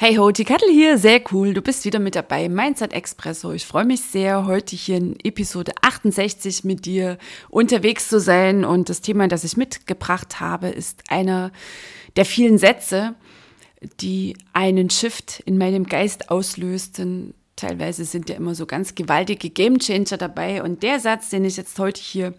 [0.00, 1.54] Hey ho, die Kattel hier, sehr cool.
[1.54, 2.48] Du bist wieder mit dabei.
[2.48, 3.50] Mindset Expresso.
[3.52, 8.64] Ich freue mich sehr, heute hier in Episode 68 mit dir unterwegs zu sein.
[8.64, 11.50] Und das Thema, das ich mitgebracht habe, ist einer
[12.14, 13.16] der vielen Sätze,
[14.00, 17.34] die einen Shift in meinem Geist auslösten.
[17.58, 20.62] Teilweise sind ja immer so ganz gewaltige Gamechanger dabei.
[20.62, 22.32] Und der Satz, den ich jetzt heute hier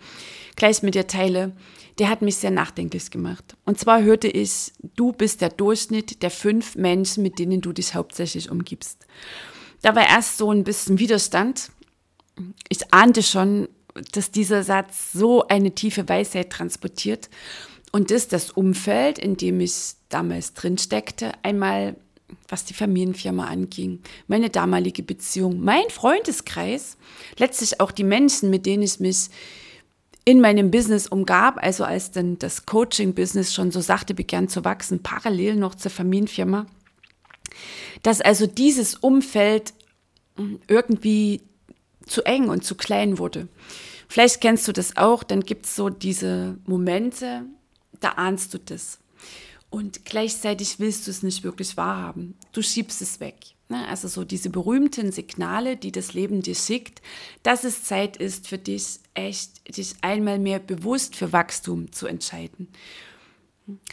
[0.55, 1.51] gleich mit dir teile,
[1.97, 3.57] der hat mich sehr nachdenklich gemacht.
[3.65, 7.95] Und zwar hörte ich, du bist der Durchschnitt der fünf Menschen, mit denen du dich
[7.95, 9.07] hauptsächlich umgibst.
[9.81, 11.69] Da war erst so ein bisschen Widerstand.
[12.69, 13.67] Ich ahnte schon,
[14.13, 17.29] dass dieser Satz so eine tiefe Weisheit transportiert
[17.91, 21.97] und das das Umfeld, in dem ich damals drin steckte, einmal
[22.47, 26.97] was die Familienfirma anging, meine damalige Beziehung, mein Freundeskreis,
[27.37, 29.29] letztlich auch die Menschen, mit denen ich mich
[30.25, 35.01] in meinem Business umgab, also als dann das Coaching-Business schon so sachte begann zu wachsen,
[35.01, 36.65] parallel noch zur Familienfirma,
[38.03, 39.73] dass also dieses Umfeld
[40.35, 41.41] hm, irgendwie
[42.05, 43.47] zu eng und zu klein wurde.
[44.07, 47.43] Vielleicht kennst du das auch, dann gibt es so diese Momente,
[47.99, 48.99] da ahnst du das.
[49.69, 52.35] Und gleichzeitig willst du es nicht wirklich wahrhaben.
[52.53, 53.35] Du schiebst es weg.
[53.69, 53.87] Ne?
[53.87, 57.01] Also so diese berühmten Signale, die das Leben dir schickt,
[57.43, 62.67] dass es Zeit ist für dich, echt dich einmal mehr bewusst für Wachstum zu entscheiden.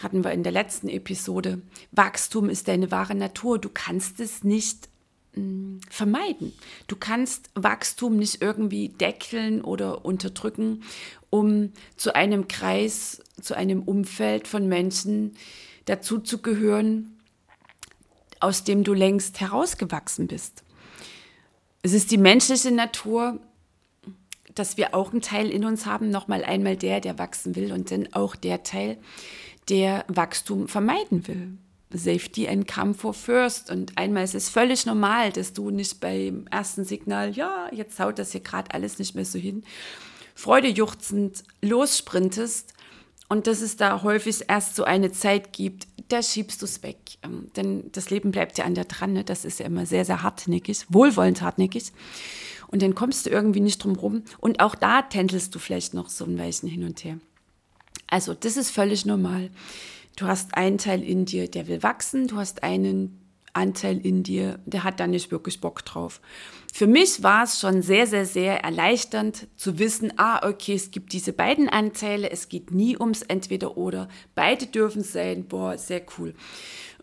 [0.00, 1.60] Hatten wir in der letzten Episode.
[1.92, 3.58] Wachstum ist deine wahre Natur.
[3.58, 4.88] Du kannst es nicht
[5.34, 6.54] hm, vermeiden.
[6.86, 10.82] Du kannst Wachstum nicht irgendwie deckeln oder unterdrücken,
[11.28, 15.36] um zu einem Kreis, zu einem Umfeld von Menschen
[15.86, 17.18] dazu zu gehören,
[18.40, 20.62] aus dem du längst herausgewachsen bist.
[21.82, 23.40] Es ist die menschliche Natur,
[24.54, 27.90] dass wir auch einen Teil in uns haben, nochmal einmal der, der wachsen will und
[27.90, 28.98] dann auch der Teil,
[29.68, 31.58] der Wachstum vermeiden will.
[31.92, 33.70] Safety and come for first.
[33.70, 38.18] Und einmal ist es völlig normal, dass du nicht beim ersten Signal, ja, jetzt haut
[38.18, 39.62] das hier gerade alles nicht mehr so hin,
[40.34, 42.74] freudejuchzend lossprintest
[43.28, 46.98] und dass es da häufig erst so eine Zeit gibt, da schiebst du es weg.
[47.22, 49.12] Ähm, denn das Leben bleibt ja an der dran.
[49.12, 49.24] Ne?
[49.24, 51.92] Das ist ja immer sehr, sehr hartnäckig, wohlwollend hartnäckig.
[52.68, 54.22] Und dann kommst du irgendwie nicht drum rum.
[54.38, 57.18] Und auch da tändelst du vielleicht noch so ein Weichen hin und her.
[58.08, 59.50] Also, das ist völlig normal.
[60.16, 62.28] Du hast einen Teil in dir, der will wachsen.
[62.28, 63.25] Du hast einen
[63.56, 66.20] Anteil in dir, der hat da nicht wirklich Bock drauf.
[66.72, 71.12] Für mich war es schon sehr, sehr, sehr erleichternd zu wissen, ah, okay, es gibt
[71.12, 76.34] diese beiden Anteile, es geht nie ums Entweder-Oder, beide dürfen sein, boah, sehr cool.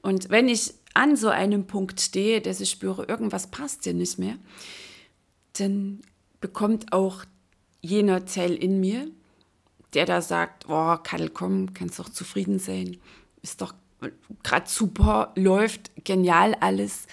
[0.02, 4.20] Und wenn ich an so einem Punkt stehe, dass ich spüre, irgendwas passt hier nicht
[4.20, 4.38] mehr,
[5.54, 6.02] dann
[6.40, 7.26] bekommt auch
[7.82, 9.10] jener Teil in mir,
[9.94, 12.98] der da sagt, boah, Kadel, komm, kannst doch zufrieden sein,
[13.42, 13.74] ist doch
[14.44, 17.08] gerade super läuft, genial alles,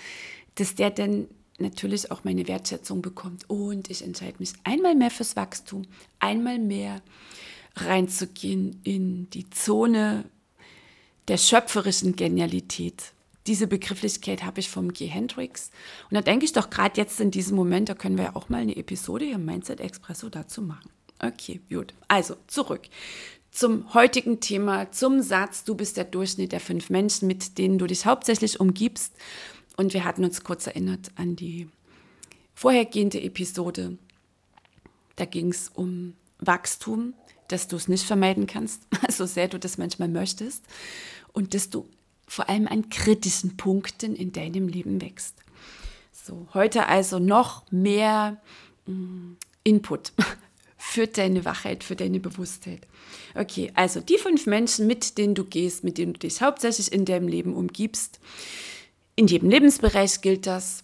[0.57, 1.29] dass der dann
[1.59, 3.49] natürlich auch meine Wertschätzung bekommt.
[3.49, 5.83] Und ich entscheide mich einmal mehr fürs Wachstum,
[6.19, 7.03] einmal mehr
[7.77, 10.25] reinzugehen in die Zone
[11.29, 13.13] der schöpferischen Genialität.
[13.47, 15.07] Diese Begrifflichkeit habe ich vom G.
[15.07, 15.71] Hendrix.
[16.11, 18.49] Und da denke ich doch gerade jetzt in diesem Moment, da können wir ja auch
[18.49, 20.91] mal eine Episode hier im Mindset Expresso dazu machen.
[21.23, 21.95] Okay, gut.
[22.09, 22.89] Also zurück
[23.51, 27.87] zum heutigen Thema, zum Satz, du bist der Durchschnitt der fünf Menschen, mit denen du
[27.87, 29.15] dich hauptsächlich umgibst.
[29.77, 31.69] Und wir hatten uns kurz erinnert an die
[32.55, 33.99] vorhergehende Episode.
[35.17, 37.15] Da ging es um Wachstum,
[37.49, 40.65] dass du es nicht vermeiden kannst, so sehr du das manchmal möchtest.
[41.33, 41.89] Und dass du
[42.27, 45.35] vor allem an kritischen Punkten in deinem Leben wächst.
[46.13, 48.41] So, heute also noch mehr
[48.87, 49.33] mm,
[49.65, 50.13] Input
[50.83, 52.87] für deine Wachheit, für deine Bewusstheit.
[53.35, 57.05] Okay, also die fünf Menschen, mit denen du gehst, mit denen du dich hauptsächlich in
[57.05, 58.19] deinem Leben umgibst.
[59.15, 60.83] In jedem Lebensbereich gilt das.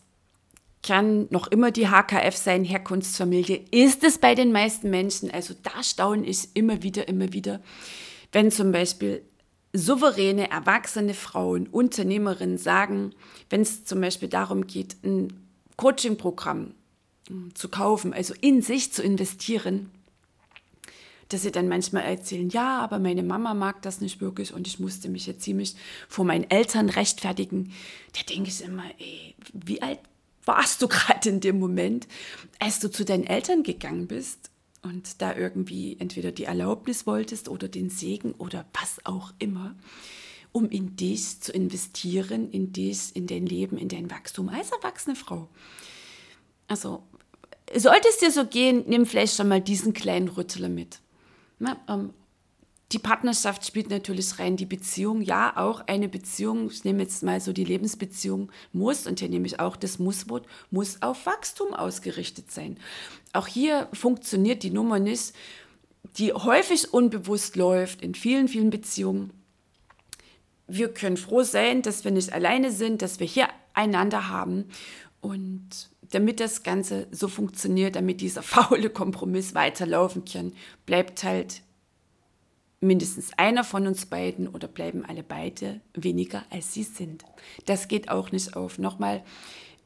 [0.82, 3.64] Kann noch immer die HKF sein, Herkunftsfamilie.
[3.70, 5.30] Ist es bei den meisten Menschen?
[5.30, 7.62] Also da staune ich immer wieder, immer wieder,
[8.32, 9.22] wenn zum Beispiel
[9.72, 13.14] souveräne, erwachsene Frauen, Unternehmerinnen sagen,
[13.48, 15.32] wenn es zum Beispiel darum geht, ein
[15.76, 16.74] Coaching-Programm
[17.54, 19.90] zu kaufen, also in sich zu investieren,
[21.28, 24.78] dass sie dann manchmal erzählen, ja, aber meine Mama mag das nicht wirklich und ich
[24.78, 25.74] musste mich jetzt ziemlich
[26.08, 27.72] vor meinen Eltern rechtfertigen.
[28.12, 29.98] Da denke ich immer, ey, wie alt
[30.44, 32.06] warst du gerade in dem Moment,
[32.58, 34.50] als du zu deinen Eltern gegangen bist
[34.82, 39.74] und da irgendwie entweder die Erlaubnis wolltest oder den Segen oder was auch immer,
[40.52, 45.16] um in dich zu investieren, in dich, in dein Leben, in dein Wachstum als erwachsene
[45.16, 45.48] Frau.
[46.68, 47.02] Also,
[47.74, 51.00] sollte es dir so gehen, nimm vielleicht schon mal diesen kleinen Rüttler mit.
[51.58, 52.12] Na, ähm,
[52.92, 57.40] die Partnerschaft spielt natürlich rein, die Beziehung, ja, auch eine Beziehung, ich nehme jetzt mal
[57.40, 62.52] so die Lebensbeziehung, muss, und hier nehme ich auch das Musswort, muss auf Wachstum ausgerichtet
[62.52, 62.78] sein.
[63.32, 65.32] Auch hier funktioniert die Nummer nicht,
[66.16, 69.32] die häufig unbewusst läuft in vielen, vielen Beziehungen.
[70.68, 74.66] Wir können froh sein, dass wir nicht alleine sind, dass wir hier einander haben
[75.20, 80.52] und damit das Ganze so funktioniert, damit dieser faule Kompromiss weiterlaufen kann,
[80.84, 81.62] bleibt halt
[82.80, 87.24] mindestens einer von uns beiden oder bleiben alle beide weniger als sie sind.
[87.64, 88.78] Das geht auch nicht auf.
[88.78, 89.24] Nochmal,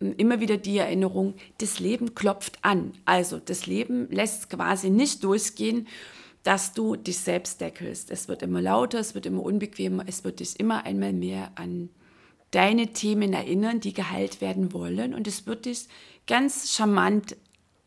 [0.00, 2.92] immer wieder die Erinnerung, das Leben klopft an.
[3.04, 5.86] Also das Leben lässt quasi nicht durchgehen,
[6.42, 8.10] dass du dich selbst deckelst.
[8.10, 11.90] Es wird immer lauter, es wird immer unbequemer, es wird dich immer einmal mehr an
[12.50, 15.14] deine Themen erinnern, die geheilt werden wollen.
[15.14, 15.86] Und es wird dich
[16.26, 17.36] ganz charmant,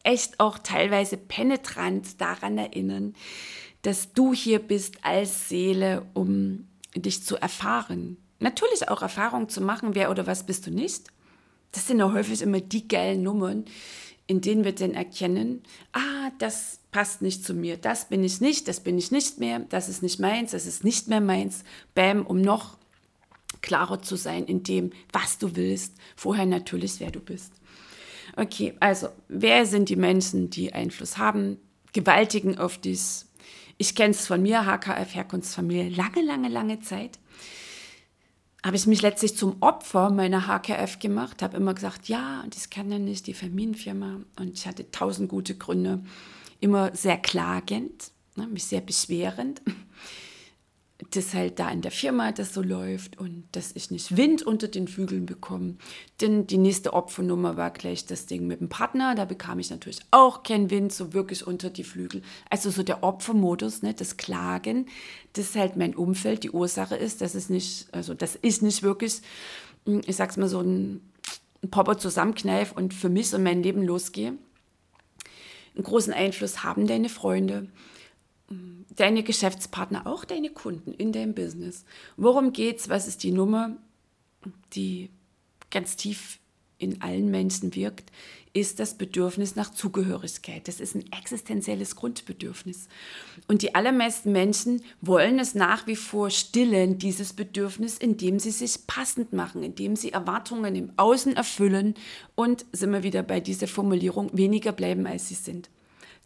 [0.04, 3.16] echt auch teilweise penetrant daran erinnern,
[3.82, 8.18] dass du hier bist als Seele, um dich zu erfahren.
[8.40, 11.08] Natürlich auch Erfahrung zu machen, wer oder was bist du nicht.
[11.72, 13.66] Das sind ja häufig immer die geilen Nummern,
[14.28, 18.68] in denen wir dann erkennen, ah, das passt nicht zu mir, das bin ich nicht,
[18.68, 21.64] das bin ich nicht mehr, das ist nicht meins, das ist nicht mehr meins.
[21.96, 22.78] Bam, um noch
[23.64, 25.96] klarer zu sein in dem, was du willst.
[26.16, 27.54] Vorher natürlich, wer du bist.
[28.36, 31.58] Okay, also, wer sind die Menschen, die Einfluss haben,
[31.94, 33.26] gewaltigen auf dich?
[33.78, 37.18] Ich kenne es von mir, HKF, Herkunftsfamilie, lange, lange, lange Zeit.
[38.64, 42.92] Habe ich mich letztlich zum Opfer meiner HKF gemacht, habe immer gesagt, ja, das kann
[42.92, 44.22] ja nicht, die Familienfirma.
[44.40, 46.04] Und ich hatte tausend gute Gründe,
[46.60, 49.62] immer sehr klagend, ne, mich sehr beschwerend
[51.16, 54.68] dass halt da in der Firma das so läuft und dass ich nicht Wind unter
[54.68, 55.76] den Flügeln bekomme.
[56.22, 59.14] Denn die nächste Opfernummer war gleich das Ding mit dem Partner.
[59.14, 62.24] Da bekam ich natürlich auch keinen Wind so wirklich unter die Flügel.
[62.50, 64.88] Also so der Opfermodus, ne, das Klagen,
[65.34, 69.22] das halt mein Umfeld die Ursache ist, dass es nicht, also das ist nicht wirklich,
[69.86, 71.02] hm, ich sag's mal so ein
[71.70, 74.34] Popper zusammenkneif und für mich und mein Leben losgehe.
[75.76, 77.68] Einen großen Einfluss haben deine Freunde
[78.96, 81.86] deine Geschäftspartner, auch deine Kunden in deinem Business.
[82.18, 82.90] Worum geht's?
[82.90, 83.78] Was ist die Nummer,
[84.74, 85.10] die
[85.70, 86.40] ganz tief
[86.78, 88.12] in allen Menschen wirkt,
[88.54, 90.68] ist das Bedürfnis nach Zugehörigkeit.
[90.68, 92.88] Das ist ein existenzielles Grundbedürfnis.
[93.48, 98.86] Und die allermeisten Menschen wollen es nach wie vor stillen, dieses Bedürfnis, indem sie sich
[98.86, 101.96] passend machen, indem sie Erwartungen im Außen erfüllen
[102.36, 105.70] und, sind wir wieder bei dieser Formulierung, weniger bleiben, als sie sind.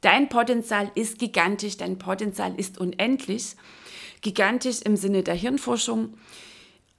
[0.02, 3.56] Dein Potenzial ist gigantisch, dein Potenzial ist unendlich.
[4.22, 6.14] Gigantisch im Sinne der Hirnforschung.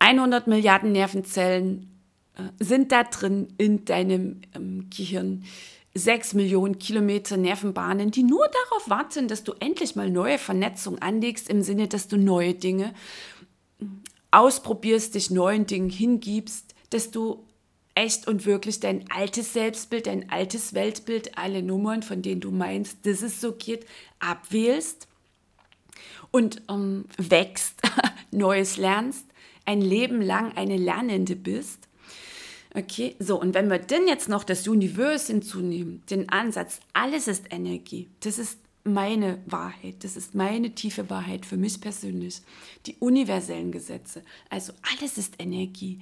[0.01, 2.01] 100 Milliarden Nervenzellen
[2.37, 5.45] äh, sind da drin in deinem ähm, Gehirn.
[5.95, 11.49] 6 Millionen Kilometer Nervenbahnen, die nur darauf warten, dass du endlich mal neue Vernetzung anlegst,
[11.49, 12.95] im Sinne, dass du neue Dinge
[13.81, 17.48] ähm, ausprobierst, dich neuen Dingen hingibst, dass du
[17.99, 23.05] echt und wirklich dein altes Selbstbild, dein altes Weltbild, alle Nummern, von denen du meinst,
[23.05, 23.87] dass es so geht,
[24.21, 25.09] abwählst
[26.31, 27.83] und ähm, wächst,
[28.31, 29.27] Neues lernst,
[29.65, 31.89] ein Leben lang eine Lernende bist.
[32.73, 37.47] Okay, so, und wenn wir denn jetzt noch das Universum hinzunehmen, den Ansatz, alles ist
[37.51, 42.43] Energie, das ist meine Wahrheit, das ist meine tiefe Wahrheit für mich persönlich,
[42.87, 45.99] die universellen Gesetze, also alles ist Energie.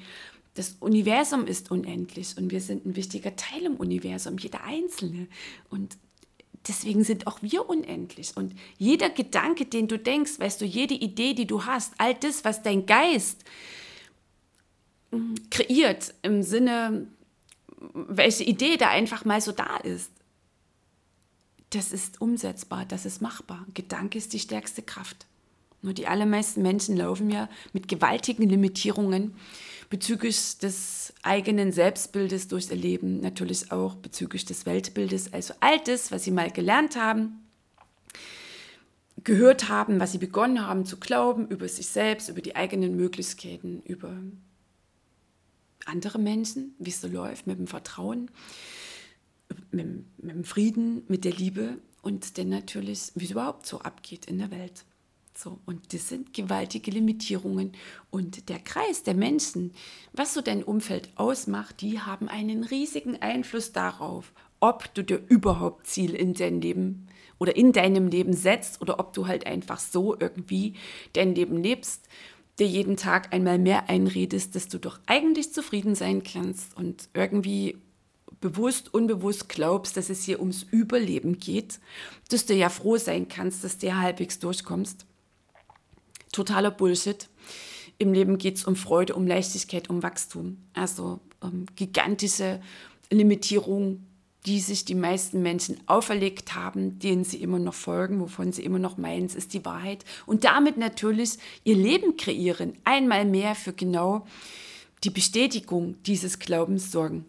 [0.56, 5.28] Das Universum ist unendlich und wir sind ein wichtiger Teil im Universum, jeder Einzelne.
[5.68, 5.98] Und
[6.66, 8.34] deswegen sind auch wir unendlich.
[8.38, 12.42] Und jeder Gedanke, den du denkst, weißt du, jede Idee, die du hast, all das,
[12.44, 13.44] was dein Geist
[15.10, 17.06] hm, kreiert, im Sinne,
[17.92, 20.10] welche Idee da einfach mal so da ist,
[21.68, 23.66] das ist umsetzbar, das ist machbar.
[23.74, 25.26] Gedanke ist die stärkste Kraft.
[25.82, 29.34] Nur die allermeisten Menschen laufen ja mit gewaltigen Limitierungen
[29.88, 36.24] bezüglich des eigenen Selbstbildes durchs Erleben, natürlich auch bezüglich des Weltbildes, also all das, was
[36.24, 37.46] sie mal gelernt haben,
[39.22, 43.82] gehört haben, was sie begonnen haben zu glauben über sich selbst, über die eigenen Möglichkeiten,
[43.82, 44.16] über
[45.84, 48.30] andere Menschen, wie es so läuft, mit dem Vertrauen,
[49.70, 49.86] mit,
[50.22, 54.38] mit dem Frieden, mit der Liebe und dann natürlich, wie es überhaupt so abgeht in
[54.38, 54.84] der Welt.
[55.36, 57.72] So, und das sind gewaltige Limitierungen.
[58.10, 59.72] Und der Kreis der Menschen,
[60.14, 65.86] was so dein Umfeld ausmacht, die haben einen riesigen Einfluss darauf, ob du dir überhaupt
[65.86, 70.16] Ziele in dein Leben oder in deinem Leben setzt oder ob du halt einfach so
[70.18, 70.72] irgendwie
[71.12, 72.08] dein Leben lebst,
[72.58, 77.76] dir jeden Tag einmal mehr einredest, dass du doch eigentlich zufrieden sein kannst und irgendwie
[78.40, 81.78] bewusst, unbewusst glaubst, dass es hier ums Überleben geht,
[82.30, 85.04] dass du ja froh sein kannst, dass du halbwegs durchkommst
[86.36, 87.28] totaler Bullshit.
[87.98, 90.58] Im Leben geht es um Freude, um Leichtigkeit, um Wachstum.
[90.74, 92.60] Also um gigantische
[93.10, 94.06] Limitierungen,
[94.44, 98.78] die sich die meisten Menschen auferlegt haben, denen sie immer noch folgen, wovon sie immer
[98.78, 100.04] noch meinen, es ist die Wahrheit.
[100.24, 104.26] Und damit natürlich ihr Leben kreieren, einmal mehr für genau
[105.02, 107.24] die Bestätigung dieses Glaubens sorgen.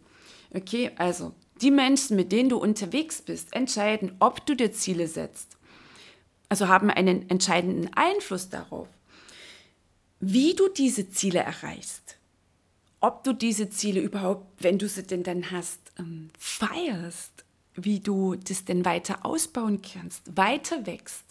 [0.54, 5.58] Okay, also die Menschen, mit denen du unterwegs bist, entscheiden, ob du dir Ziele setzt.
[6.50, 8.88] Also haben einen entscheidenden Einfluss darauf,
[10.20, 12.18] wie du diese Ziele erreichst,
[13.00, 17.46] ob du diese Ziele überhaupt, wenn du sie denn dann hast, ähm, feierst,
[17.76, 21.24] wie du das denn weiter ausbauen kannst, weiter wächst.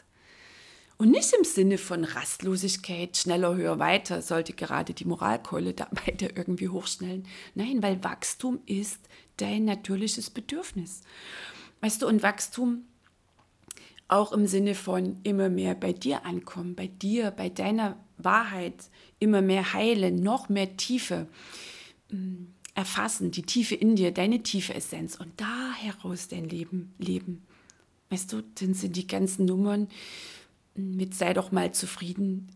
[0.98, 6.26] Und nicht im Sinne von Rastlosigkeit, schneller, höher, weiter, sollte gerade die Moralkeule dabei da
[6.34, 7.26] irgendwie hochschnellen.
[7.54, 9.00] Nein, weil Wachstum ist
[9.36, 11.02] dein natürliches Bedürfnis.
[11.82, 12.84] Weißt du, und Wachstum
[14.08, 19.40] auch im Sinne von immer mehr bei dir ankommen, bei dir, bei deiner Wahrheit, immer
[19.40, 21.26] mehr heilen, noch mehr Tiefe
[22.10, 27.46] mm, erfassen, die Tiefe in dir, deine tiefe Essenz und da heraus dein Leben leben.
[28.10, 29.88] Weißt du, dann sind die ganzen Nummern
[30.74, 32.50] mit sei doch mal zufrieden,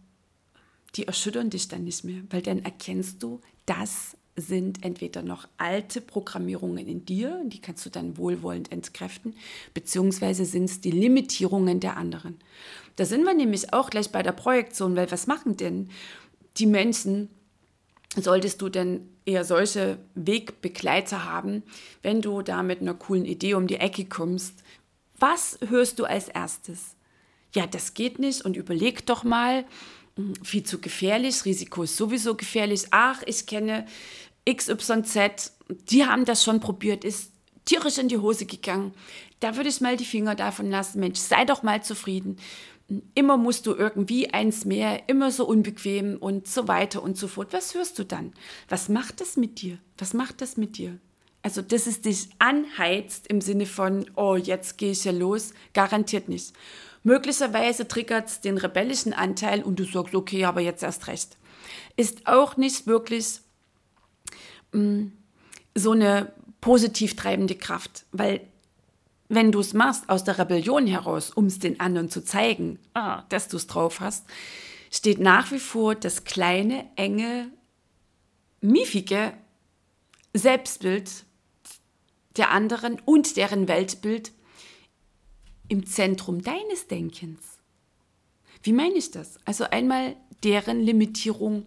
[0.95, 6.01] die erschüttern dich dann nicht mehr, weil dann erkennst du, das sind entweder noch alte
[6.01, 9.35] Programmierungen in dir, die kannst du dann wohlwollend entkräften,
[9.75, 12.39] beziehungsweise sind es die Limitierungen der anderen.
[12.97, 15.91] Da sind wir nämlich auch gleich bei der Projektion, weil was machen denn
[16.57, 17.31] die Menschen,
[18.17, 21.63] solltest du denn eher solche Wegbegleiter haben,
[22.03, 24.63] wenn du da mit einer coolen Idee um die Ecke kommst,
[25.19, 26.97] was hörst du als erstes?
[27.55, 29.65] Ja, das geht nicht und überleg doch mal,
[30.17, 32.85] hm, viel zu gefährlich, Risiko ist sowieso gefährlich.
[32.91, 33.87] Ach, ich kenne
[34.49, 35.53] XYZ,
[35.91, 37.33] die haben das schon probiert, ist
[37.65, 38.93] tierisch in die Hose gegangen.
[39.41, 41.01] Da würde ich mal die Finger davon lassen.
[41.01, 42.37] Mensch, sei doch mal zufrieden.
[43.15, 47.53] Immer musst du irgendwie eins mehr, immer so unbequem und so weiter und so fort.
[47.53, 48.33] Was hörst du dann?
[48.69, 49.79] Was macht das mit dir?
[49.97, 50.99] Was macht das mit dir?
[51.43, 56.29] Also, dass es dich anheizt im Sinne von, oh, jetzt gehe ich ja los, garantiert
[56.29, 56.53] nicht.
[57.03, 61.39] Möglicherweise triggert es den rebellischen Anteil und du sagst, okay, aber jetzt erst recht.
[61.97, 63.41] Ist auch nicht wirklich
[64.73, 68.41] so eine positiv treibende Kraft, weil
[69.29, 73.23] wenn du es machst aus der Rebellion heraus, um es den anderen zu zeigen, ah,
[73.29, 74.27] dass du es drauf hast,
[74.91, 77.51] steht nach wie vor das kleine, enge,
[78.61, 79.33] miefige
[80.35, 81.25] Selbstbild
[82.37, 84.33] der anderen und deren Weltbild
[85.69, 87.59] im Zentrum deines Denkens.
[88.63, 89.39] Wie meine ich das?
[89.45, 91.67] Also einmal deren Limitierung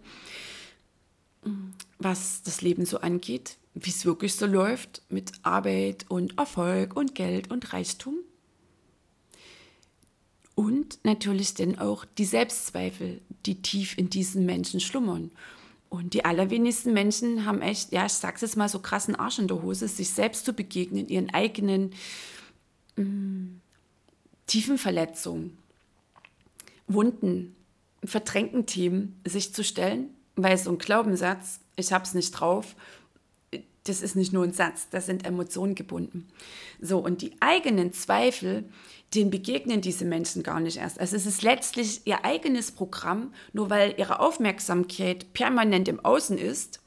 [1.98, 7.14] was das Leben so angeht, wie es wirklich so läuft mit Arbeit und Erfolg und
[7.14, 8.16] Geld und Reichtum.
[10.54, 15.32] Und natürlich dann auch die Selbstzweifel, die tief in diesen Menschen schlummern.
[15.88, 19.48] Und die allerwenigsten Menschen haben echt, ja, ich sag's jetzt mal so krassen Arsch in
[19.48, 21.92] der Hose, sich selbst zu begegnen, ihren eigenen
[22.96, 23.60] mh, mm,
[24.46, 25.58] tiefen Verletzungen,
[26.86, 27.56] Wunden,
[28.04, 32.76] verdrängten Themen sich zu stellen, weil so ein Glaubenssatz ich habe es nicht drauf.
[33.84, 36.26] Das ist nicht nur ein Satz, das sind Emotionen gebunden.
[36.80, 38.64] So, und die eigenen Zweifel,
[39.14, 40.98] denen begegnen diese Menschen gar nicht erst.
[40.98, 46.80] Also es ist letztlich ihr eigenes Programm, nur weil ihre Aufmerksamkeit permanent im Außen ist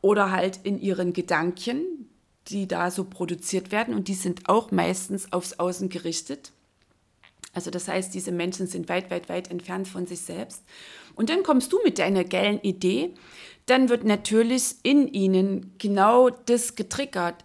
[0.00, 2.08] oder halt in ihren Gedanken,
[2.46, 6.52] die da so produziert werden und die sind auch meistens aufs Außen gerichtet.
[7.52, 10.62] Also das heißt, diese Menschen sind weit, weit, weit entfernt von sich selbst.
[11.18, 13.12] Und dann kommst du mit deiner geilen Idee,
[13.66, 17.44] dann wird natürlich in ihnen genau das getriggert.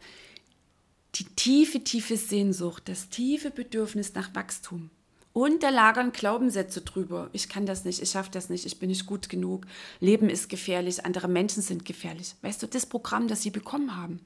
[1.15, 4.91] Die tiefe, tiefe Sehnsucht, das tiefe Bedürfnis nach Wachstum.
[5.33, 7.31] Und da lagern Glaubenssätze drüber.
[7.33, 9.65] Ich kann das nicht, ich schaffe das nicht, ich bin nicht gut genug.
[9.99, 12.35] Leben ist gefährlich, andere Menschen sind gefährlich.
[12.43, 14.19] Weißt du, das Programm, das sie bekommen haben.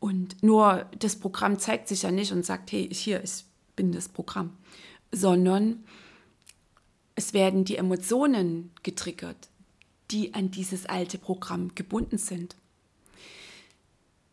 [0.00, 3.44] Und nur das Programm zeigt sich ja nicht und sagt, hey, hier, ich
[3.76, 4.56] bin das Programm,
[5.12, 5.84] sondern
[7.20, 9.50] es werden die Emotionen getriggert,
[10.10, 12.56] die an dieses alte Programm gebunden sind.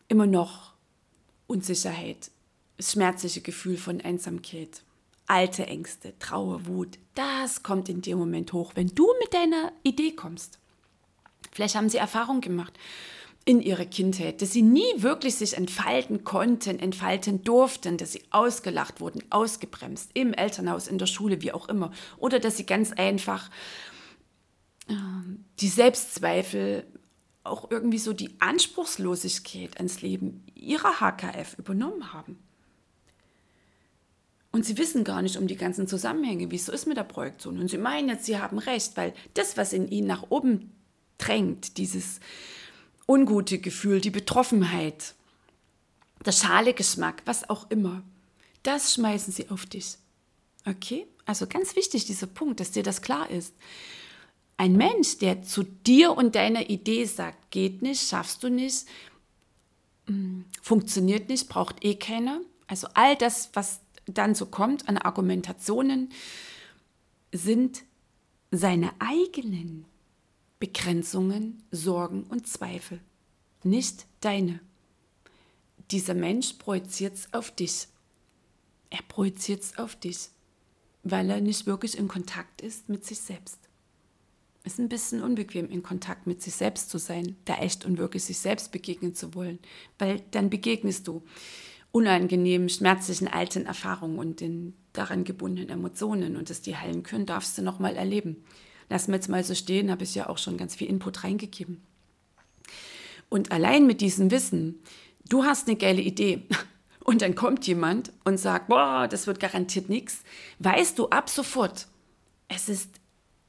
[0.07, 0.71] Immer noch
[1.47, 2.31] Unsicherheit,
[2.79, 4.83] schmerzliche Gefühl von Einsamkeit,
[5.25, 10.13] alte Ängste, Trauer, Wut, das kommt in dem Moment hoch, wenn du mit deiner Idee
[10.13, 10.57] kommst.
[11.51, 12.71] Vielleicht haben sie Erfahrung gemacht
[13.47, 18.99] in ihrer Kindheit, dass sie nie wirklich sich entfalten konnten, entfalten durften, dass sie ausgelacht
[18.99, 21.93] wurden, ausgebremst, im Elternhaus, in der Schule, wie auch immer.
[22.17, 23.49] Oder dass sie ganz einfach
[24.89, 24.95] äh,
[25.61, 26.85] die Selbstzweifel,
[27.45, 32.37] auch irgendwie so die Anspruchslosigkeit ans Leben ihrer HKF übernommen haben.
[34.51, 37.03] Und sie wissen gar nicht um die ganzen Zusammenhänge, wie es so ist mit der
[37.03, 37.59] Projektion.
[37.59, 40.73] Und sie meinen jetzt, sie haben recht, weil das, was in ihnen nach oben
[41.17, 42.19] drängt, dieses
[43.07, 45.15] ungute Gefühl, die Betroffenheit,
[46.25, 48.03] der schale Geschmack, was auch immer,
[48.63, 49.97] das schmeißen sie auf dich.
[50.65, 51.07] Okay?
[51.25, 53.53] Also ganz wichtig dieser Punkt, dass dir das klar ist.
[54.57, 58.85] Ein Mensch, der zu dir und deiner Idee sagt, geht nicht, schaffst du nicht,
[60.07, 62.41] mm, funktioniert nicht, braucht eh keiner.
[62.65, 66.09] Also all das, was dann so kommt an Argumentationen,
[67.31, 67.83] sind
[68.51, 69.85] seine eigenen
[70.59, 72.99] Begrenzungen, Sorgen und Zweifel,
[73.63, 74.59] nicht deine.
[75.91, 77.87] Dieser Mensch projiziert es auf dich.
[78.89, 80.29] Er projiziert es auf dich,
[81.03, 83.59] weil er nicht wirklich in Kontakt ist mit sich selbst.
[84.63, 88.23] Ist ein bisschen unbequem, in Kontakt mit sich selbst zu sein, da echt und wirklich
[88.23, 89.59] sich selbst begegnen zu wollen,
[89.99, 91.21] weil dann begegnest du
[91.91, 97.57] unangenehmen, schmerzlichen alten Erfahrungen und den daran gebundenen Emotionen und dass die heilen können, darfst
[97.57, 98.43] du nochmal erleben
[98.89, 101.81] lassen wir jetzt mal so stehen, habe ich ja auch schon ganz viel Input reingegeben.
[103.29, 104.79] Und allein mit diesem Wissen,
[105.27, 106.43] du hast eine geile Idee
[107.03, 110.23] und dann kommt jemand und sagt, boah, das wird garantiert nichts,
[110.59, 111.87] weißt du ab sofort,
[112.47, 112.89] es ist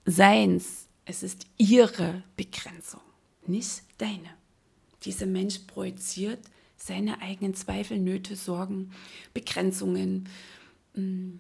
[0.05, 3.01] seins, es ist ihre Begrenzung,
[3.47, 4.31] nicht deine.
[5.05, 6.41] Dieser Mensch projiziert
[6.77, 8.93] seine eigenen Zweifel, Nöte, Sorgen,
[9.35, 10.29] Begrenzungen,
[10.95, 11.37] mm,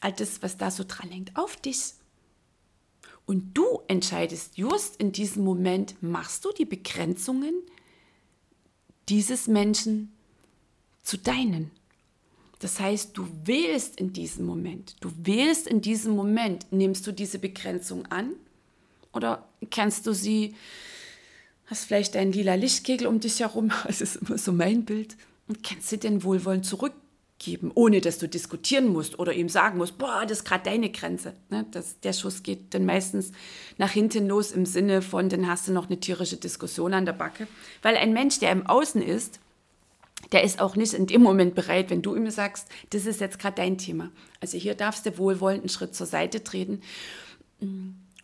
[0.00, 1.94] all das, was da so dran hängt, auf dich.
[3.26, 7.54] Und du entscheidest just in diesem Moment, machst du die Begrenzungen
[9.08, 10.12] dieses Menschen
[11.02, 11.70] zu deinen.
[12.58, 17.38] Das heißt, du wählst in diesem Moment, du wählst in diesem Moment, nimmst du diese
[17.38, 18.34] Begrenzung an
[19.12, 20.54] oder kennst du sie,
[21.66, 25.62] hast vielleicht einen lila Lichtkegel um dich herum, das ist immer so mein Bild, und
[25.62, 26.94] kennst sie denn wohlwollend zurück
[27.44, 30.90] geben, ohne dass du diskutieren musst oder ihm sagen musst, boah, das ist gerade deine
[30.90, 31.34] Grenze.
[31.50, 31.66] Ne?
[31.70, 33.32] Das, der Schuss geht dann meistens
[33.76, 37.12] nach hinten los im Sinne von, dann hast du noch eine tierische Diskussion an der
[37.12, 37.46] Backe.
[37.82, 39.40] Weil ein Mensch, der im Außen ist,
[40.32, 43.38] der ist auch nicht in dem Moment bereit, wenn du ihm sagst, das ist jetzt
[43.38, 44.10] gerade dein Thema.
[44.40, 46.80] Also hier darfst du wohlwollend einen Schritt zur Seite treten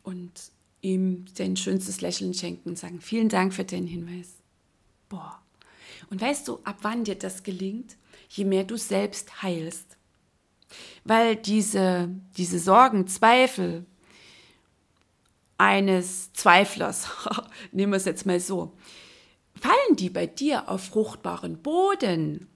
[0.03, 0.33] und
[0.81, 4.35] ihm dein schönstes Lächeln schenken und sagen, vielen Dank für den Hinweis.
[5.09, 5.41] Boah.
[6.09, 7.97] Und weißt du, ab wann dir das gelingt?
[8.31, 9.97] Je mehr du selbst heilst.
[11.05, 13.85] Weil diese, diese Sorgen, Zweifel
[15.59, 17.09] eines Zweiflers,
[17.73, 18.73] nehmen wir es jetzt mal so,
[19.61, 22.49] fallen die bei dir auf fruchtbaren Boden,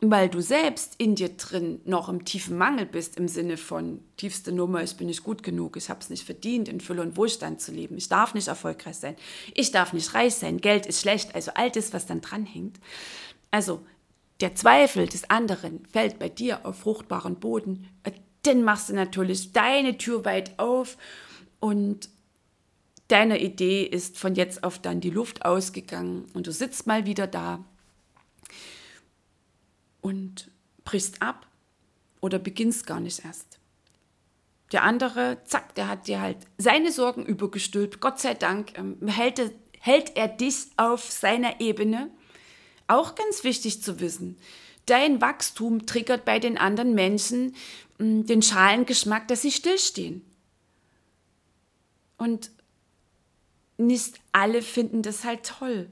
[0.00, 4.52] weil du selbst in dir drin noch im tiefen Mangel bist, im Sinne von tiefste
[4.52, 7.60] Nummer, ich bin nicht gut genug, ich habe es nicht verdient, in Fülle und Wohlstand
[7.60, 9.16] zu leben, ich darf nicht erfolgreich sein,
[9.54, 12.78] ich darf nicht reich sein, Geld ist schlecht, also all das, was dann dranhängt.
[13.50, 13.84] Also
[14.40, 19.52] der Zweifel des anderen fällt bei dir auf fruchtbaren Boden, äh, dann machst du natürlich
[19.52, 20.96] deine Tür weit auf
[21.60, 22.08] und
[23.08, 27.26] deine Idee ist von jetzt auf dann die Luft ausgegangen und du sitzt mal wieder
[27.26, 27.64] da
[30.00, 30.50] und
[30.84, 31.46] brichst ab
[32.20, 33.58] oder beginnst gar nicht erst.
[34.72, 38.00] Der andere, zack, der hat dir halt seine Sorgen übergestülpt.
[38.00, 39.40] Gott sei Dank ähm, hält,
[39.80, 42.10] hält er dich auf seiner Ebene
[42.88, 44.38] auch ganz wichtig zu wissen.
[44.86, 47.54] Dein Wachstum triggert bei den anderen Menschen
[47.98, 50.22] hm, den Schalengeschmack, dass sie stillstehen.
[52.16, 52.50] Und
[53.76, 55.88] nicht alle finden das halt toll.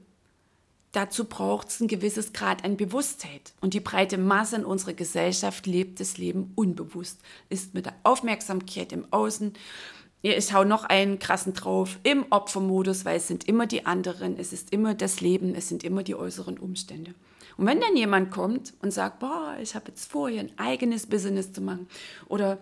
[0.91, 3.53] Dazu braucht es ein gewisses Grad an Bewusstheit.
[3.61, 8.91] Und die breite Masse in unserer Gesellschaft lebt das Leben unbewusst, ist mit der Aufmerksamkeit
[8.91, 9.53] im Außen
[10.21, 14.51] ich hau noch einen krassen drauf, im Opfermodus, weil es sind immer die anderen, es
[14.51, 17.13] ist immer das Leben, es sind immer die äußeren Umstände.
[17.57, 21.07] Und wenn dann jemand kommt und sagt, boah, ich habe jetzt vor, hier ein eigenes
[21.07, 21.87] Business zu machen
[22.27, 22.59] oder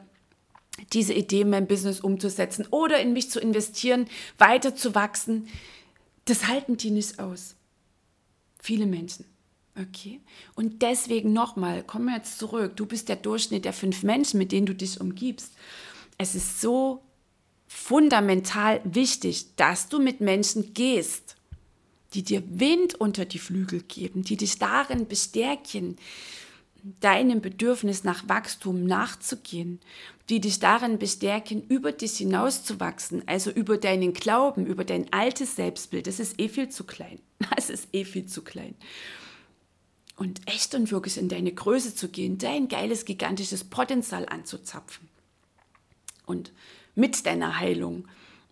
[0.93, 5.47] diese Idee in mein Business umzusetzen oder in mich zu investieren, weiter zu wachsen,
[6.25, 7.55] das halten die nicht aus.
[8.59, 9.25] Viele Menschen.
[9.77, 10.21] Okay.
[10.55, 12.75] Und deswegen nochmal, kommen wir jetzt zurück.
[12.77, 15.53] Du bist der Durchschnitt der fünf Menschen, mit denen du dich umgibst.
[16.17, 17.04] Es ist so
[17.75, 21.35] fundamental wichtig, dass du mit Menschen gehst,
[22.13, 25.97] die dir Wind unter die Flügel geben, die dich darin bestärken,
[27.01, 29.81] deinem Bedürfnis nach Wachstum nachzugehen,
[30.29, 36.07] die dich darin bestärken, über dich hinauszuwachsen, also über deinen Glauben, über dein altes Selbstbild,
[36.07, 37.19] das ist eh viel zu klein.
[37.55, 38.75] Das ist eh viel zu klein.
[40.15, 45.09] Und echt und wirklich in deine Größe zu gehen, dein geiles, gigantisches Potenzial anzuzapfen.
[46.25, 46.53] Und
[46.95, 48.07] mit deiner Heilung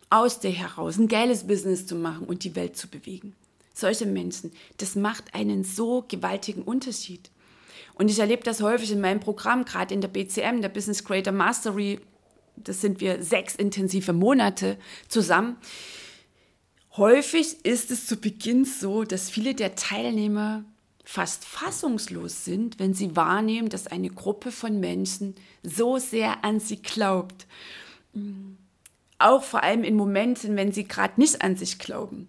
[0.09, 3.35] aus dir heraus ein geiles Business zu machen und die Welt zu bewegen.
[3.73, 7.31] Solche Menschen, das macht einen so gewaltigen Unterschied.
[7.95, 11.33] Und ich erlebe das häufig in meinem Programm, gerade in der BCM, der Business Creator
[11.33, 11.99] Mastery.
[12.55, 14.77] Das sind wir sechs intensive Monate
[15.07, 15.57] zusammen.
[16.95, 20.63] Häufig ist es zu Beginn so, dass viele der Teilnehmer
[21.03, 26.81] fast fassungslos sind, wenn sie wahrnehmen, dass eine Gruppe von Menschen so sehr an sie
[26.81, 27.47] glaubt.
[29.19, 32.27] Auch vor allem in Momenten, wenn sie gerade nicht an sich glauben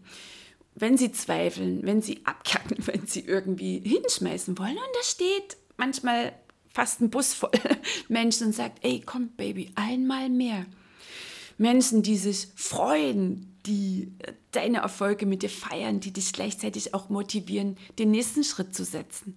[0.75, 4.77] wenn sie zweifeln, wenn sie abkacken, wenn sie irgendwie hinschmeißen wollen.
[4.77, 6.33] Und da steht manchmal
[6.69, 7.51] fast ein Bus voll
[8.09, 10.67] Menschen und sagt, ey, komm, Baby, einmal mehr.
[11.59, 17.09] Menschen, die sich freuen, die äh, deine Erfolge mit dir feiern, die dich gleichzeitig auch
[17.09, 19.37] motivieren, den nächsten Schritt zu setzen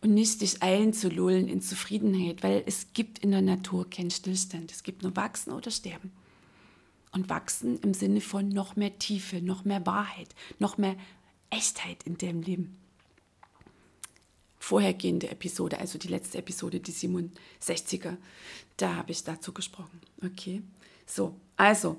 [0.00, 4.72] und nicht dich einzulullen in Zufriedenheit, weil es gibt in der Natur keinen Stillstand.
[4.72, 6.12] Es gibt nur Wachsen oder Sterben
[7.12, 10.96] und wachsen im Sinne von noch mehr Tiefe, noch mehr Wahrheit, noch mehr
[11.50, 12.76] Echtheit in deinem Leben.
[14.58, 18.16] Vorhergehende Episode, also die letzte Episode, die 67er,
[18.76, 20.00] da habe ich dazu gesprochen.
[20.22, 20.62] Okay,
[21.06, 21.96] so, also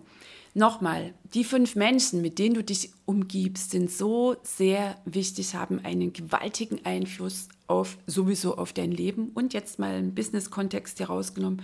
[0.55, 6.11] nochmal, die fünf Menschen, mit denen du dich umgibst, sind so sehr wichtig, haben einen
[6.13, 11.61] gewaltigen Einfluss auf sowieso auf dein Leben und jetzt mal einen Business-Kontext herausgenommen,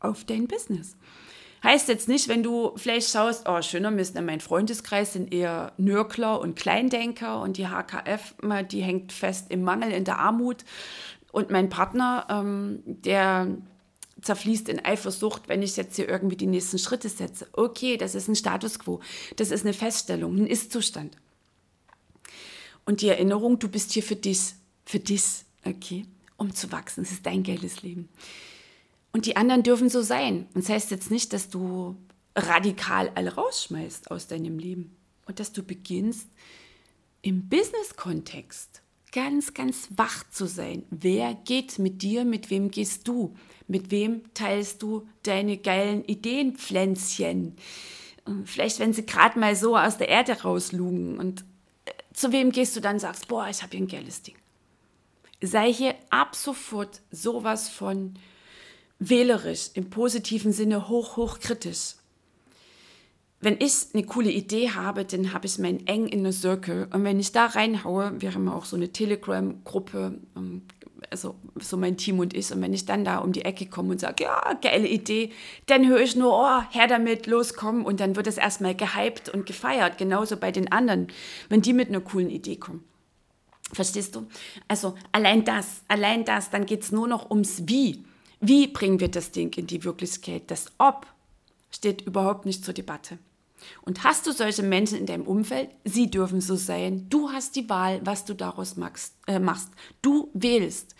[0.00, 0.96] auf dein Business.
[1.62, 6.40] Heißt jetzt nicht, wenn du vielleicht schaust, oh, schöner Mist, mein Freundeskreis sind eher Nörkler
[6.40, 8.34] und Kleindenker und die HKF,
[8.72, 10.64] die hängt fest im Mangel, in der Armut.
[11.30, 13.46] Und mein Partner, ähm, der
[14.22, 17.46] zerfließt in Eifersucht, wenn ich jetzt hier irgendwie die nächsten Schritte setze.
[17.52, 19.00] Okay, das ist ein Status quo.
[19.36, 21.16] Das ist eine Feststellung, ein Ist-Zustand.
[22.84, 24.54] Und die Erinnerung, du bist hier für dich,
[24.84, 25.22] für dich,
[25.64, 26.06] okay,
[26.36, 27.02] um zu wachsen.
[27.02, 28.08] Es ist dein geiles Leben.
[29.12, 30.46] Und die anderen dürfen so sein.
[30.54, 31.96] Und das heißt jetzt nicht, dass du
[32.34, 36.28] radikal alle rausschmeißt aus deinem Leben und dass du beginnst,
[37.20, 38.81] im Business-Kontext
[39.12, 40.84] ganz, ganz wach zu sein.
[40.90, 42.24] Wer geht mit dir?
[42.24, 43.34] Mit wem gehst du?
[43.68, 47.56] Mit wem teilst du deine geilen Ideenpflänzchen?
[48.44, 51.18] Vielleicht, wenn sie gerade mal so aus der Erde rauslugen.
[51.18, 51.44] Und
[51.84, 54.36] äh, zu wem gehst du dann und sagst, boah, ich habe hier ein geiles Ding.
[55.40, 58.14] Sei hier ab sofort sowas von
[59.00, 61.94] wählerisch, im positiven Sinne hoch, hoch kritisch.
[63.42, 66.86] Wenn ich eine coole Idee habe, dann habe ich meinen eng in der Circle.
[66.94, 70.62] Und wenn ich da reinhaue, wir haben auch so eine Telegram-Gruppe, ähm,
[71.10, 72.52] also so mein Team und ich.
[72.52, 75.32] Und wenn ich dann da um die Ecke komme und sage, ja, geile Idee,
[75.66, 77.84] dann höre ich nur, oh, her damit, los, komm.
[77.84, 79.98] Und dann wird es erstmal gehypt und gefeiert.
[79.98, 81.08] Genauso bei den anderen,
[81.48, 82.84] wenn die mit einer coolen Idee kommen.
[83.72, 84.28] Verstehst du?
[84.68, 88.04] Also allein das, allein das, dann geht es nur noch ums Wie.
[88.40, 90.44] Wie bringen wir das Ding in die Wirklichkeit?
[90.46, 91.06] Das Ob
[91.72, 93.18] steht überhaupt nicht zur Debatte.
[93.82, 95.70] Und hast du solche Menschen in deinem Umfeld?
[95.84, 97.06] Sie dürfen so sein.
[97.08, 99.14] Du hast die Wahl, was du daraus machst.
[99.26, 99.70] Äh, machst.
[100.00, 100.94] Du wählst.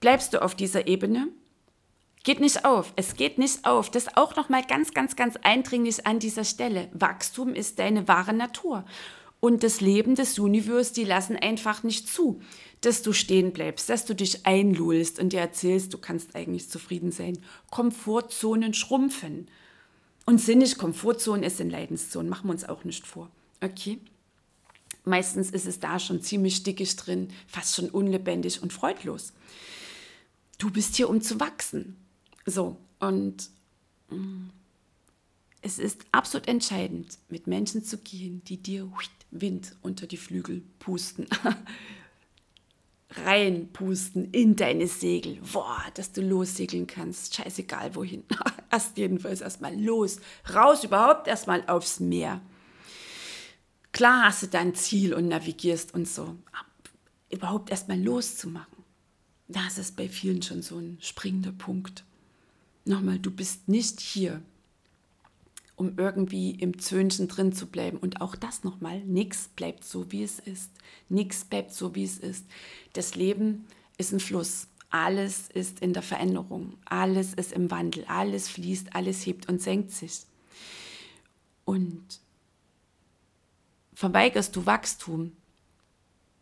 [0.00, 1.28] Bleibst du auf dieser Ebene?
[2.24, 2.92] Geht nicht auf.
[2.96, 3.90] Es geht nicht auf.
[3.90, 6.88] Das auch noch mal ganz, ganz, ganz eindringlich an dieser Stelle.
[6.92, 8.84] Wachstum ist deine wahre Natur.
[9.40, 12.40] Und das Leben des Universums, die lassen einfach nicht zu,
[12.80, 17.12] dass du stehen bleibst, dass du dich einlullst und dir erzählst, du kannst eigentlich zufrieden
[17.12, 17.38] sein.
[17.70, 19.48] Komfortzonen schrumpfen.
[20.26, 23.30] Und sinnig Komfortzonen ist in Leidenszonen, machen wir uns auch nicht vor.
[23.62, 24.00] Okay?
[25.04, 29.32] Meistens ist es da schon ziemlich stickig drin, fast schon unlebendig und freudlos.
[30.58, 31.96] Du bist hier, um zu wachsen.
[32.46, 33.50] So, und
[34.08, 34.48] mm,
[35.60, 38.90] es ist absolut entscheidend, mit Menschen zu gehen, die dir
[39.30, 41.26] Wind unter die Flügel pusten
[43.24, 45.38] reinpusten in deine Segel.
[45.52, 47.34] Boah, dass du lossegeln kannst.
[47.34, 48.24] Scheißegal wohin.
[48.70, 50.18] Erst jedenfalls erstmal los.
[50.52, 52.40] Raus überhaupt erstmal aufs Meer.
[53.92, 56.34] Klar hast du dein Ziel und navigierst und so.
[57.30, 58.82] Überhaupt erstmal loszumachen.
[59.46, 62.04] Das ist bei vielen schon so ein springender Punkt.
[62.84, 64.42] Nochmal, du bist nicht hier,
[65.76, 67.98] um irgendwie im Zöhnchen drin zu bleiben.
[67.98, 70.70] Und auch das nochmal, nichts bleibt so, wie es ist.
[71.08, 72.46] Nichts bleibt so, wie es ist.
[72.92, 73.66] Das Leben
[73.98, 74.68] ist ein Fluss.
[74.90, 76.74] Alles ist in der Veränderung.
[76.84, 78.04] Alles ist im Wandel.
[78.06, 80.22] Alles fließt, alles hebt und senkt sich.
[81.64, 82.20] Und
[83.94, 85.32] verweigerst du Wachstum,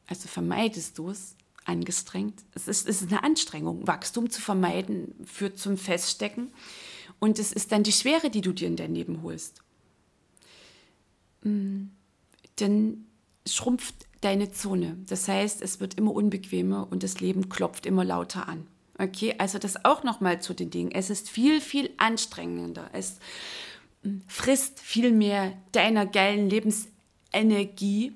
[0.06, 2.42] also vermeidest du es, angestrengt.
[2.54, 3.86] Es ist, es ist eine Anstrengung.
[3.86, 6.52] Wachstum zu vermeiden führt zum Feststecken.
[7.18, 9.62] Und es ist dann die Schwere, die du dir in dein Leben holst.
[11.42, 11.87] Mm,
[12.57, 13.07] dann
[13.46, 14.96] schrumpft deine Zone.
[15.07, 18.66] Das heißt, es wird immer unbequemer und das Leben klopft immer lauter an.
[18.98, 20.92] Okay, also das auch nochmal zu den Dingen.
[20.92, 22.90] Es ist viel, viel anstrengender.
[22.92, 23.18] Es
[24.03, 28.12] mm, frisst viel mehr deiner geilen Lebensenergie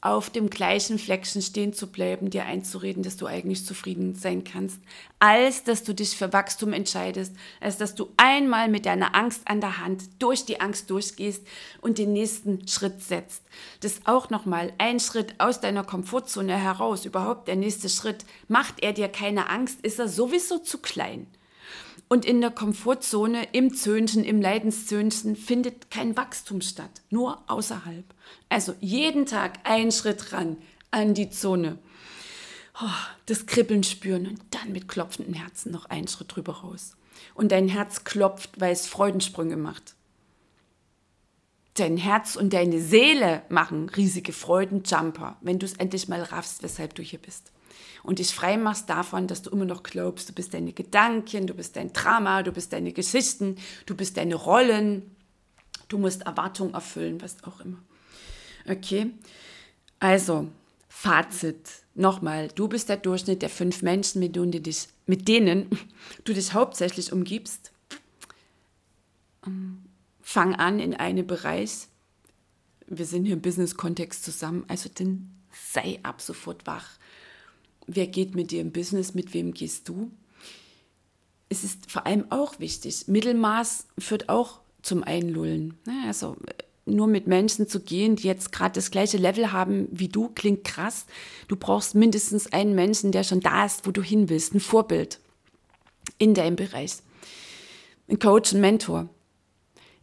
[0.00, 4.80] auf dem gleichen Fleckchen stehen zu bleiben, dir einzureden, dass du eigentlich zufrieden sein kannst,
[5.18, 9.60] als dass du dich für Wachstum entscheidest, als dass du einmal mit deiner Angst an
[9.60, 11.44] der Hand durch die Angst durchgehst
[11.80, 13.42] und den nächsten Schritt setzt.
[13.80, 18.24] Das auch nochmal ein Schritt aus deiner Komfortzone heraus, überhaupt der nächste Schritt.
[18.46, 21.26] Macht er dir keine Angst, ist er sowieso zu klein.
[22.08, 28.04] Und in der Komfortzone, im Zöhnchen, im Leidenszöhnchen findet kein Wachstum statt, nur außerhalb.
[28.48, 30.56] Also jeden Tag einen Schritt ran
[30.90, 31.78] an die Zone.
[32.80, 32.86] Oh,
[33.26, 36.96] das Kribbeln spüren und dann mit klopfendem Herzen noch einen Schritt drüber raus.
[37.34, 39.94] Und dein Herz klopft, weil es Freudensprünge macht.
[41.74, 46.94] Dein Herz und deine Seele machen riesige Freudenjumper, wenn du es endlich mal raffst, weshalb
[46.94, 47.52] du hier bist
[48.02, 51.54] und dich frei machst davon, dass du immer noch glaubst, du bist deine Gedanken, du
[51.54, 55.14] bist dein Drama, du bist deine Geschichten, du bist deine Rollen,
[55.88, 57.78] du musst Erwartungen erfüllen, was auch immer.
[58.68, 59.10] Okay,
[59.98, 60.48] also
[60.88, 61.56] Fazit.
[61.94, 65.68] Nochmal, du bist der Durchschnitt der fünf Menschen, mit denen du dich, mit denen
[66.24, 67.72] du dich hauptsächlich umgibst.
[69.46, 69.82] Ähm,
[70.20, 71.88] fang an in einem Bereich.
[72.86, 76.98] Wir sind hier im Business-Kontext zusammen, also dann sei ab sofort wach
[77.88, 80.12] wer geht mit dir im Business, mit wem gehst du.
[81.48, 85.78] Es ist vor allem auch wichtig, Mittelmaß führt auch zum Einlullen.
[86.06, 86.36] Also
[86.94, 90.64] nur mit Menschen zu gehen, die jetzt gerade das gleiche Level haben wie du, klingt
[90.64, 91.06] krass.
[91.46, 95.20] Du brauchst mindestens einen Menschen, der schon da ist, wo du hin willst, ein Vorbild
[96.18, 96.96] in deinem Bereich.
[98.08, 99.08] Ein Coach, ein Mentor.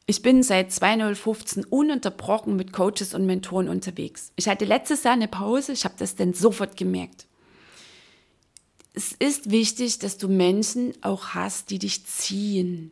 [0.07, 4.31] Ich bin seit 2015 ununterbrochen mit Coaches und Mentoren unterwegs.
[4.35, 7.25] Ich hatte letztes Jahr eine Pause, ich habe das dann sofort gemerkt
[8.95, 12.91] es ist wichtig, dass du Menschen auch hast, die dich ziehen,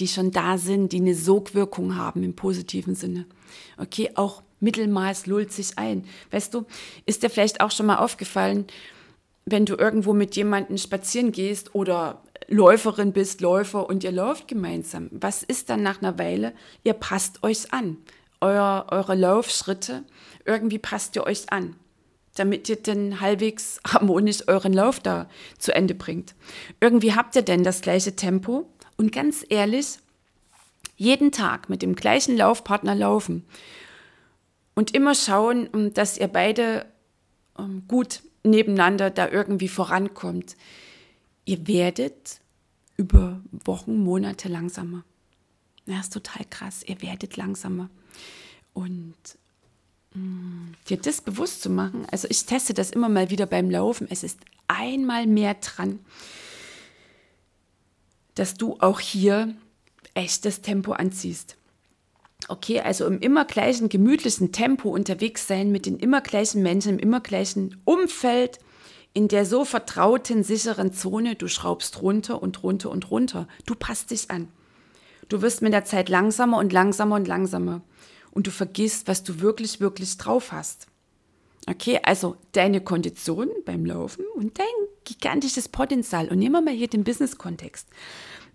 [0.00, 3.26] die schon da sind, die eine Sogwirkung haben im positiven Sinne.
[3.78, 6.04] Okay, auch Mittelmaß lullt sich ein.
[6.30, 6.64] Weißt du,
[7.06, 8.66] ist dir vielleicht auch schon mal aufgefallen,
[9.46, 15.08] wenn du irgendwo mit jemandem spazieren gehst oder Läuferin bist, Läufer und ihr lauft gemeinsam.
[15.12, 16.52] Was ist dann nach einer Weile?
[16.84, 17.96] Ihr passt euch an.
[18.40, 20.02] Euer, eure Laufschritte,
[20.46, 21.76] irgendwie passt ihr euch an
[22.36, 26.34] damit ihr denn halbwegs harmonisch euren Lauf da zu Ende bringt.
[26.80, 28.66] Irgendwie habt ihr denn das gleiche Tempo
[29.00, 29.98] und ganz ehrlich,
[30.98, 33.46] jeden Tag mit dem gleichen Laufpartner laufen
[34.74, 36.84] und immer schauen, dass ihr beide
[37.58, 40.54] ähm, gut nebeneinander da irgendwie vorankommt.
[41.46, 42.40] Ihr werdet
[42.98, 45.02] über Wochen, Monate langsamer.
[45.86, 46.82] Das ist total krass.
[46.86, 47.88] Ihr werdet langsamer.
[48.74, 49.14] Und
[50.90, 54.24] dir das bewusst zu machen, also ich teste das immer mal wieder beim Laufen, es
[54.24, 56.00] ist einmal mehr dran,
[58.34, 59.54] dass du auch hier
[60.14, 61.56] echtes Tempo anziehst.
[62.48, 66.98] Okay, also im immer gleichen gemütlichen Tempo unterwegs sein mit den immer gleichen Menschen, im
[66.98, 68.58] immer gleichen Umfeld,
[69.12, 73.48] in der so vertrauten, sicheren Zone, du schraubst runter und runter und runter.
[73.66, 74.48] Du passt dich an.
[75.28, 77.82] Du wirst mit der Zeit langsamer und langsamer und langsamer
[78.30, 80.86] und du vergisst, was du wirklich, wirklich drauf hast.
[81.66, 84.66] Okay, also deine Kondition beim Laufen und dein
[85.04, 86.28] gigantisches Potenzial.
[86.28, 87.86] Und nehmen wir mal hier den Business-Kontext.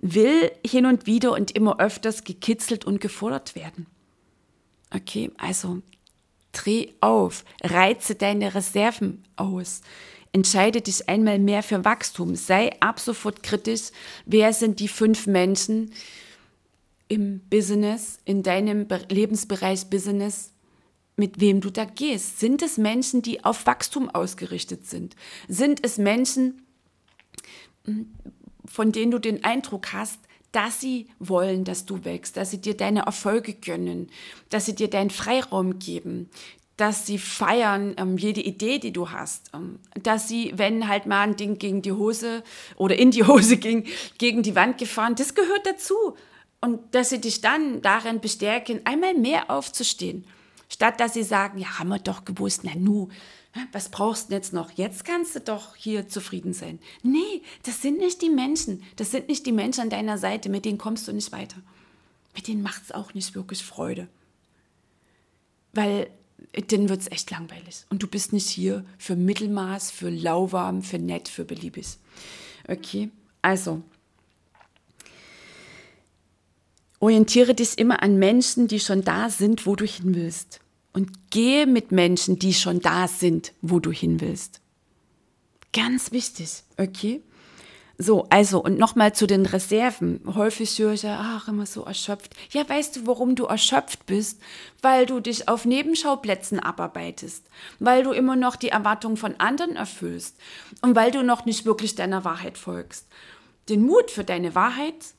[0.01, 3.87] Will hin und wieder und immer öfters gekitzelt und gefordert werden.
[4.93, 5.81] Okay, also
[6.51, 9.81] dreh auf, reize deine Reserven aus.
[10.31, 12.35] Entscheide dich einmal mehr für Wachstum.
[12.35, 13.91] Sei ab sofort kritisch.
[14.25, 15.91] Wer sind die fünf Menschen,
[17.07, 20.51] im Business, in deinem Lebensbereich Business,
[21.17, 22.39] mit wem du da gehst.
[22.39, 25.15] Sind es Menschen, die auf Wachstum ausgerichtet sind?
[25.47, 26.65] Sind es Menschen,
[27.85, 28.13] hm,
[28.65, 30.19] von denen du den Eindruck hast,
[30.51, 34.09] dass sie wollen, dass du wächst, dass sie dir deine Erfolge gönnen,
[34.49, 36.29] dass sie dir deinen Freiraum geben,
[36.77, 41.21] dass sie feiern ähm, jede Idee, die du hast, ähm, dass sie, wenn halt mal
[41.21, 42.43] ein Ding gegen die Hose
[42.75, 43.85] oder in die Hose ging,
[44.17, 45.95] gegen die Wand gefahren, das gehört dazu.
[46.61, 50.25] Und dass sie dich dann darin bestärken, einmal mehr aufzustehen.
[50.69, 53.09] Statt dass sie sagen, ja, haben wir doch gewusst, na nu,
[53.71, 54.71] was brauchst du jetzt noch?
[54.71, 56.79] Jetzt kannst du doch hier zufrieden sein.
[57.03, 58.83] Nee, das sind nicht die Menschen.
[58.97, 61.57] Das sind nicht die Menschen an deiner Seite, mit denen kommst du nicht weiter.
[62.35, 64.09] Mit denen macht es auch nicht wirklich Freude.
[65.71, 66.09] Weil
[66.67, 67.85] dann wird es echt langweilig.
[67.89, 71.97] Und du bist nicht hier für Mittelmaß, für lauwarm, für nett, für beliebig.
[72.67, 73.09] Okay,
[73.41, 73.83] also
[76.99, 80.59] orientiere dich immer an Menschen, die schon da sind, wo du hin willst.
[80.93, 84.61] Und gehe mit Menschen, die schon da sind, wo du hin willst.
[85.73, 87.21] Ganz wichtig, okay?
[87.97, 90.21] So, also und nochmal zu den Reserven.
[90.25, 92.35] Häufig höre ich ja, ach, immer so erschöpft.
[92.51, 94.41] Ja, weißt du, warum du erschöpft bist?
[94.81, 97.45] Weil du dich auf Nebenschauplätzen abarbeitest,
[97.79, 100.35] weil du immer noch die Erwartungen von anderen erfüllst
[100.81, 103.07] und weil du noch nicht wirklich deiner Wahrheit folgst.
[103.69, 105.13] Den Mut für deine Wahrheit,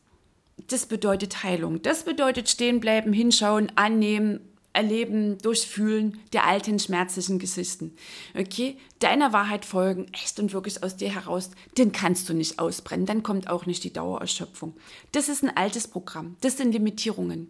[0.56, 1.82] das bedeutet Heilung.
[1.82, 4.40] Das bedeutet stehen bleiben, hinschauen, annehmen,
[4.76, 7.96] Erleben, Durchfühlen der alten schmerzlichen Geschichten.
[8.38, 8.76] Okay?
[8.98, 13.22] Deiner Wahrheit folgen, echt und wirklich aus dir heraus, den kannst du nicht ausbrennen, dann
[13.22, 14.74] kommt auch nicht die Dauererschöpfung.
[15.12, 17.48] Das ist ein altes Programm, das sind Limitierungen.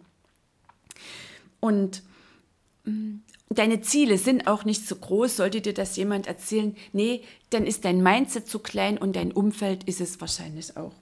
[1.59, 2.01] Und
[2.85, 3.15] mm,
[3.49, 7.83] deine Ziele sind auch nicht so groß, sollte dir das jemand erzählen, nee, dann ist
[7.83, 10.93] dein Mindset zu klein und dein Umfeld ist es wahrscheinlich auch.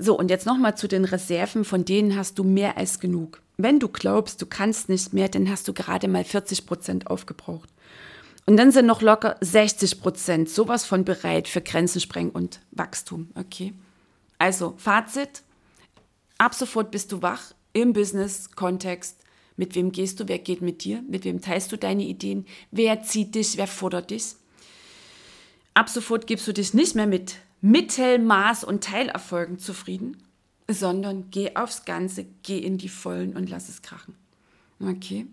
[0.00, 3.42] So, und jetzt nochmal zu den Reserven, von denen hast du mehr als genug.
[3.56, 7.68] Wenn du glaubst, du kannst nicht mehr, dann hast du gerade mal 40 Prozent aufgebraucht.
[8.46, 13.30] Und dann sind noch locker 60 Prozent sowas von bereit für Grenzenspreng und Wachstum.
[13.34, 13.74] Okay?
[14.38, 15.42] Also, Fazit.
[16.38, 19.18] Ab sofort bist du wach im Business-Kontext.
[19.56, 20.28] Mit wem gehst du?
[20.28, 21.02] Wer geht mit dir?
[21.08, 22.46] Mit wem teilst du deine Ideen?
[22.70, 23.56] Wer zieht dich?
[23.56, 24.36] Wer fordert dich?
[25.74, 30.16] Ab sofort gibst du dich nicht mehr mit Mittelmaß und Teilerfolgen zufrieden,
[30.68, 34.14] sondern geh aufs Ganze, geh in die Vollen und lass es krachen.
[34.80, 35.26] Okay?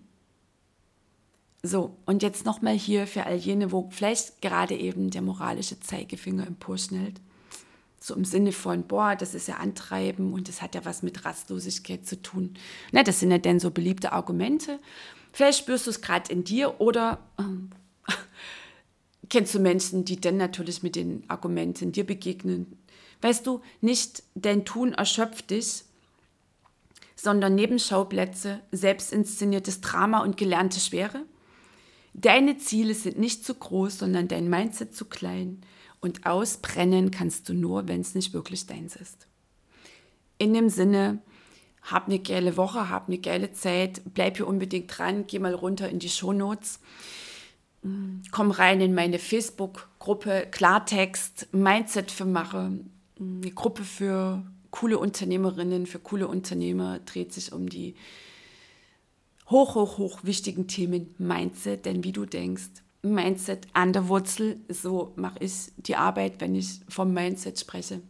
[1.61, 6.45] So, und jetzt nochmal hier für all jene, wo vielleicht gerade eben der moralische Zeigefinger
[6.45, 7.19] emporschnellt.
[7.99, 11.25] So im Sinne von, boah, das ist ja Antreiben und das hat ja was mit
[11.25, 12.53] Rastlosigkeit zu tun.
[12.91, 14.79] Na, das sind ja denn so beliebte Argumente.
[15.31, 17.71] Vielleicht spürst du es gerade in dir oder ähm,
[19.29, 22.77] kennst du Menschen, die dann natürlich mit den Argumenten dir begegnen.
[23.21, 25.83] Weißt du, nicht dein Tun erschöpft dich,
[27.15, 31.25] sondern Nebenschauplätze, selbstinszeniertes Drama und gelernte Schwere.
[32.13, 35.61] Deine Ziele sind nicht zu groß, sondern dein Mindset zu klein.
[36.01, 39.27] Und ausbrennen kannst du nur, wenn es nicht wirklich deins ist.
[40.38, 41.21] In dem Sinne,
[41.81, 45.89] hab eine geile Woche, hab eine geile Zeit, bleib hier unbedingt dran, geh mal runter
[45.89, 46.79] in die Shownotes.
[48.32, 52.80] Komm rein in meine Facebook-Gruppe Klartext, Mindset für Mache,
[53.19, 57.95] eine Gruppe für coole Unternehmerinnen, für coole Unternehmer, dreht sich um die
[59.50, 62.69] hoch, hoch, hoch wichtigen Themen Mindset, denn wie du denkst,
[63.04, 68.02] Mindset an der Wurzel, so mache ich die Arbeit, wenn ich vom Mindset spreche.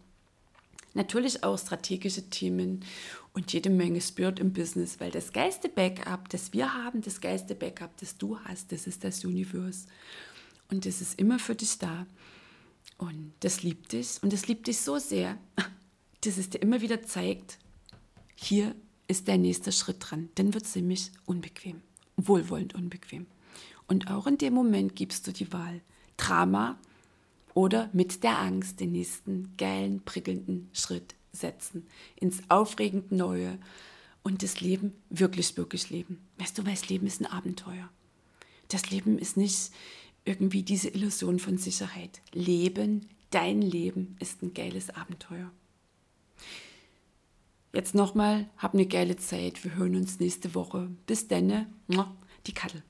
[0.95, 2.85] Natürlich auch strategische Themen
[3.33, 7.53] und jede Menge Spirit im Business, weil das geilste Backup, das wir haben, das geilste
[7.53, 9.87] Backup, das du hast, das ist das Universe.
[10.71, 12.07] Und das ist immer für dich da.
[12.97, 15.37] Und das liebt dich und das liebt dich so sehr,
[16.21, 17.59] dass es dir immer wieder zeigt,
[18.35, 18.73] hier
[19.09, 20.29] ist der nächste Schritt dran.
[20.35, 21.81] Dann wird es nämlich unbequem,
[22.15, 23.27] wohlwollend unbequem.
[23.87, 25.81] Und auch in dem Moment gibst du die Wahl.
[26.15, 26.79] Drama
[27.55, 33.57] oder mit der Angst den nächsten geilen, prickelnden Schritt setzen ins aufregend Neue
[34.21, 36.19] und das Leben wirklich, wirklich leben.
[36.37, 37.89] Weißt du, weil das Leben ist ein Abenteuer.
[38.67, 39.71] Das Leben ist nicht
[40.25, 42.21] irgendwie diese Illusion von Sicherheit.
[42.33, 45.51] Leben, dein Leben ist ein geiles Abenteuer.
[47.73, 49.63] Jetzt nochmal, hab eine geile Zeit.
[49.63, 50.89] Wir hören uns nächste Woche.
[51.05, 51.67] Bis dann,
[52.47, 52.83] die Kattel.